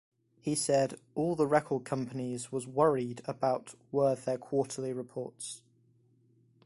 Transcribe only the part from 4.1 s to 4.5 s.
their